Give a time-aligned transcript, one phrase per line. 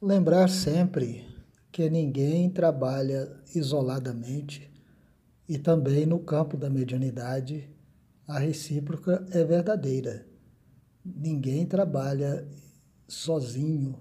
[0.00, 1.26] Lembrar sempre
[1.72, 4.70] que ninguém trabalha isoladamente
[5.48, 7.66] e também no campo da mediunidade
[8.28, 10.26] a recíproca é verdadeira.
[11.02, 12.46] Ninguém trabalha
[13.08, 13.98] sozinho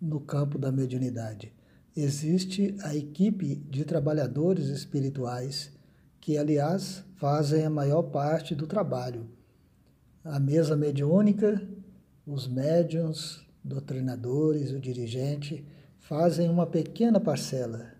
[0.00, 1.52] no campo da mediunidade.
[1.96, 5.72] Existe a equipe de trabalhadores espirituais
[6.20, 9.28] que, aliás, fazem a maior parte do trabalho.
[10.22, 11.60] A mesa mediúnica,
[12.24, 15.64] os médiums, doutrinadores, o dirigente,
[15.98, 17.92] fazem uma pequena parcela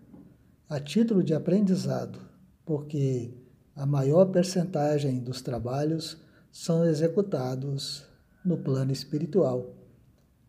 [0.67, 2.19] a título de aprendizado,
[2.65, 3.33] porque
[3.75, 6.17] a maior percentagem dos trabalhos
[6.51, 8.05] são executados
[8.43, 9.75] no plano espiritual,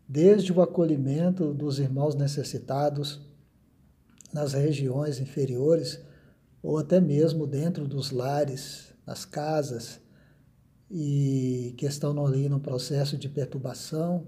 [0.07, 3.21] desde o acolhimento dos irmãos necessitados
[4.33, 5.99] nas regiões inferiores
[6.61, 9.99] ou até mesmo dentro dos lares, nas casas,
[10.89, 14.27] e que estão ali no processo de perturbação,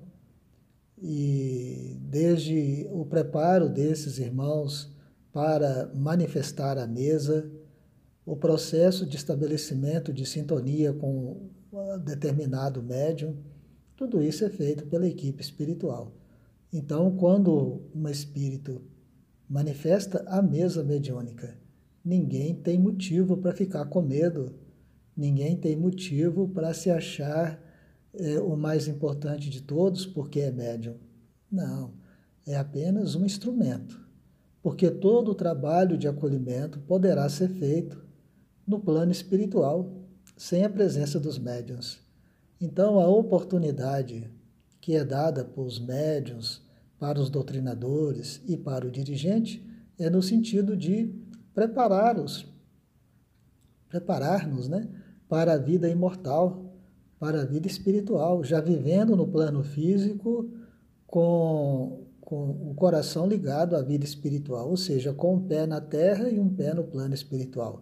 [1.05, 4.89] e desde o preparo desses irmãos
[5.33, 7.51] para manifestar a mesa,
[8.25, 13.35] o processo de estabelecimento de sintonia com um determinado médium,
[13.97, 16.13] tudo isso é feito pela equipe espiritual.
[16.71, 18.81] Então, quando um espírito
[19.49, 21.57] manifesta a mesa mediúnica,
[22.03, 24.55] ninguém tem motivo para ficar com medo,
[25.17, 27.61] ninguém tem motivo para se achar
[28.13, 30.95] é, o mais importante de todos porque é médium.
[31.51, 31.93] Não,
[32.45, 33.99] é apenas um instrumento,
[34.61, 38.03] porque todo o trabalho de acolhimento poderá ser feito
[38.65, 39.91] no plano espiritual,
[40.37, 41.99] sem a presença dos médiuns.
[42.59, 44.31] Então, a oportunidade
[44.79, 46.61] que é dada para os médiuns,
[46.99, 49.65] para os doutrinadores e para o dirigente
[49.99, 51.13] é no sentido de
[51.53, 52.45] preparar-os,
[53.87, 54.87] preparar-nos né,
[55.27, 56.72] para a vida imortal,
[57.23, 60.51] para a vida espiritual, já vivendo no plano físico
[61.07, 66.29] com, com o coração ligado à vida espiritual, ou seja, com um pé na terra
[66.29, 67.81] e um pé no plano espiritual.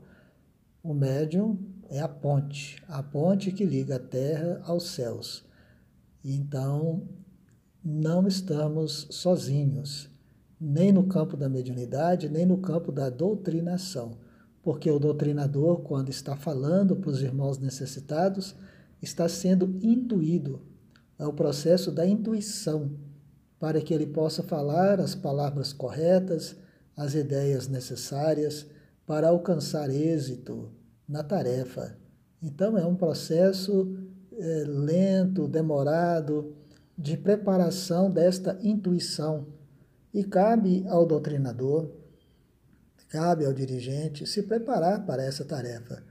[0.84, 1.58] O médium
[1.90, 5.44] é a ponte, a ponte que liga a terra aos céus.
[6.24, 7.02] Então,
[7.84, 10.08] não estamos sozinhos,
[10.60, 14.20] nem no campo da mediunidade, nem no campo da doutrinação,
[14.62, 18.56] porque o doutrinador, quando está falando para os irmãos necessitados,
[19.02, 20.62] está sendo intuído.
[21.18, 22.92] É o processo da intuição,
[23.60, 26.56] para que ele possa falar as palavras corretas,
[26.96, 28.66] as ideias necessárias
[29.06, 30.72] para alcançar êxito
[31.08, 31.98] na tarefa.
[32.42, 33.96] Então, é um processo
[34.34, 36.56] é, lento, demorado,
[36.98, 39.48] de preparação desta intuição.
[40.14, 41.90] E cabe ao doutrinador,
[43.08, 46.11] cabe ao dirigente se preparar para essa tarefa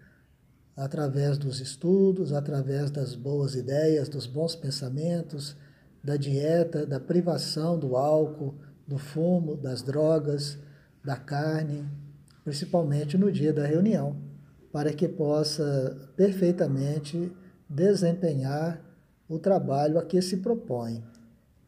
[0.80, 5.54] através dos estudos, através das boas ideias, dos bons pensamentos,
[6.02, 8.54] da dieta, da privação do álcool,
[8.88, 10.58] do fumo, das drogas,
[11.04, 11.86] da carne,
[12.42, 14.16] principalmente no dia da reunião,
[14.72, 17.30] para que possa perfeitamente
[17.68, 18.80] desempenhar
[19.28, 21.04] o trabalho a que se propõe.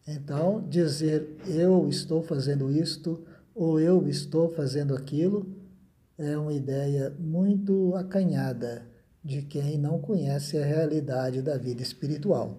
[0.09, 3.23] Então, dizer eu estou fazendo isto
[3.55, 5.47] ou eu estou fazendo aquilo
[6.17, 8.91] é uma ideia muito acanhada
[9.25, 12.59] de quem não conhece a realidade da vida espiritual.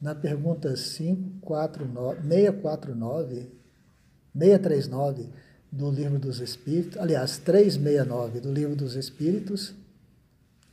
[0.00, 3.50] Na pergunta 549, 649,
[4.36, 5.28] 639
[5.70, 9.74] do Livro dos Espíritos, aliás, 369 do Livro dos Espíritos,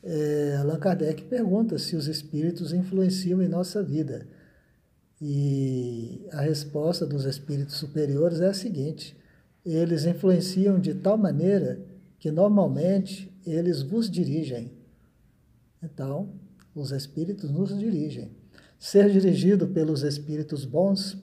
[0.04, 4.26] é, Allan Kardec pergunta se os espíritos influenciam em nossa vida.
[5.22, 9.18] E a resposta dos espíritos superiores é a seguinte:
[9.66, 11.80] eles influenciam de tal maneira
[12.20, 14.77] que normalmente eles vos dirigem
[15.92, 16.34] então,
[16.76, 18.36] os espíritos nos dirigem.
[18.78, 21.18] Ser dirigido pelos espíritos bons,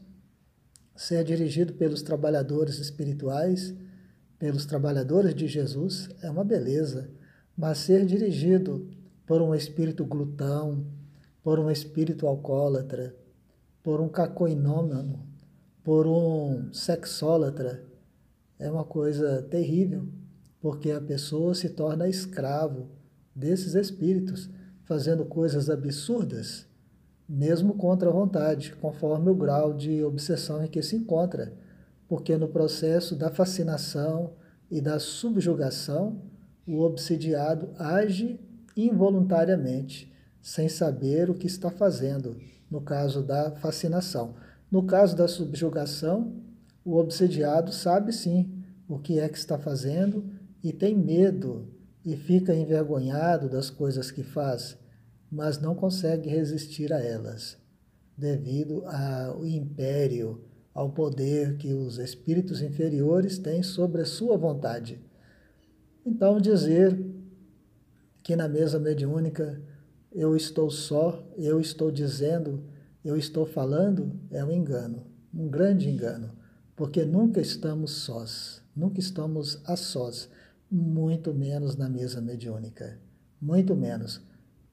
[0.96, 3.74] ser dirigido pelos trabalhadores espirituais,
[4.38, 7.10] pelos trabalhadores de Jesus, é uma beleza.
[7.56, 8.90] Mas ser dirigido
[9.26, 10.84] por um espírito glutão,
[11.42, 13.14] por um espírito alcoólatra,
[13.82, 15.24] por um cacoinômano,
[15.84, 17.84] por um sexólatra,
[18.58, 20.08] é uma coisa terrível,
[20.60, 22.88] porque a pessoa se torna escravo
[23.34, 24.48] desses espíritos,
[24.84, 26.66] fazendo coisas absurdas,
[27.28, 31.52] mesmo contra a vontade, conforme o grau de obsessão em que se encontra,
[32.06, 34.34] porque no processo da fascinação
[34.70, 36.22] e da subjugação,
[36.66, 38.38] o obsidiado age
[38.76, 42.36] involuntariamente, sem saber o que está fazendo,
[42.70, 44.34] no caso da fascinação.
[44.70, 46.32] No caso da subjugação,
[46.84, 50.24] o obsidiado sabe sim o que é que está fazendo
[50.62, 51.73] e tem medo
[52.04, 54.78] e fica envergonhado das coisas que faz,
[55.30, 57.56] mas não consegue resistir a elas,
[58.16, 65.00] devido ao império, ao poder que os espíritos inferiores têm sobre a sua vontade.
[66.04, 66.98] Então, dizer
[68.22, 69.60] que na mesa mediúnica
[70.12, 72.64] eu estou só, eu estou dizendo,
[73.04, 76.32] eu estou falando, é um engano, um grande engano,
[76.76, 80.28] porque nunca estamos sós, nunca estamos a sós,
[80.74, 82.98] muito menos na mesa mediúnica,
[83.40, 84.20] muito menos.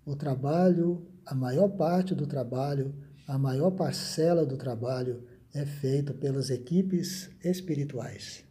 [0.03, 2.93] O trabalho, a maior parte do trabalho,
[3.27, 8.43] a maior parcela do trabalho é feito pelas equipes espirituais.